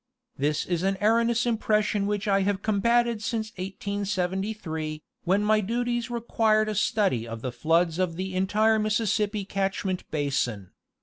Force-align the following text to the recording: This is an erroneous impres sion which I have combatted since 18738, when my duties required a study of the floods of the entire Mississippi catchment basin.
This 0.35 0.65
is 0.65 0.81
an 0.81 0.97
erroneous 0.99 1.45
impres 1.45 1.83
sion 1.83 2.07
which 2.07 2.27
I 2.27 2.41
have 2.41 2.63
combatted 2.63 3.21
since 3.21 3.53
18738, 3.57 5.03
when 5.25 5.43
my 5.43 5.61
duties 5.61 6.09
required 6.09 6.67
a 6.69 6.73
study 6.73 7.27
of 7.27 7.41
the 7.43 7.51
floods 7.51 7.99
of 7.99 8.15
the 8.15 8.33
entire 8.33 8.79
Mississippi 8.79 9.45
catchment 9.45 10.09
basin. 10.09 10.71